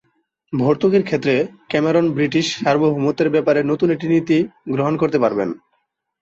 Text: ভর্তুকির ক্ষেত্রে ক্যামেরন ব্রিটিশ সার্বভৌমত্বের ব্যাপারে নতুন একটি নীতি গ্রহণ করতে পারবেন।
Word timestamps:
ভর্তুকির 0.53 1.03
ক্ষেত্রে 1.05 1.33
ক্যামেরন 1.69 2.05
ব্রিটিশ 2.15 2.45
সার্বভৌমত্বের 2.55 3.29
ব্যাপারে 3.29 3.59
নতুন 3.63 3.87
একটি 3.91 4.07
নীতি 4.07 4.37
গ্রহণ 4.73 4.93
করতে 4.97 5.17
পারবেন। 5.19 5.49